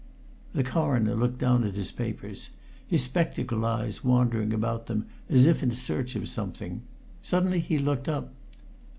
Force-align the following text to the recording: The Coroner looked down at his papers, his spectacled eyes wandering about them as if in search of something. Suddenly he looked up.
The 0.53 0.63
Coroner 0.63 1.13
looked 1.13 1.37
down 1.37 1.63
at 1.63 1.75
his 1.75 1.91
papers, 1.91 2.49
his 2.87 3.03
spectacled 3.03 3.63
eyes 3.63 4.03
wandering 4.03 4.51
about 4.51 4.87
them 4.87 5.05
as 5.29 5.45
if 5.45 5.61
in 5.61 5.69
search 5.73 6.15
of 6.15 6.27
something. 6.27 6.81
Suddenly 7.21 7.59
he 7.59 7.77
looked 7.77 8.09
up. 8.09 8.33